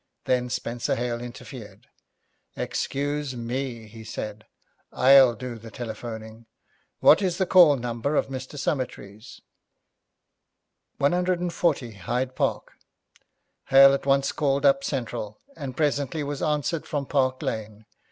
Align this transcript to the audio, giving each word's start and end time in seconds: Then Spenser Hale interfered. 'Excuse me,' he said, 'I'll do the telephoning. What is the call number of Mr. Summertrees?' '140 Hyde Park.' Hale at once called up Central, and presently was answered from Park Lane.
Then 0.25 0.49
Spenser 0.49 0.95
Hale 0.95 1.21
interfered. 1.21 1.85
'Excuse 2.57 3.35
me,' 3.35 3.85
he 3.87 4.03
said, 4.03 4.47
'I'll 4.91 5.35
do 5.35 5.59
the 5.59 5.69
telephoning. 5.69 6.47
What 7.01 7.21
is 7.21 7.37
the 7.37 7.45
call 7.45 7.75
number 7.75 8.15
of 8.15 8.25
Mr. 8.27 8.57
Summertrees?' 8.57 9.41
'140 10.97 11.91
Hyde 11.91 12.35
Park.' 12.35 12.73
Hale 13.65 13.93
at 13.93 14.07
once 14.07 14.31
called 14.31 14.65
up 14.65 14.83
Central, 14.83 15.39
and 15.55 15.77
presently 15.77 16.23
was 16.23 16.41
answered 16.41 16.87
from 16.87 17.05
Park 17.05 17.43
Lane. 17.43 17.85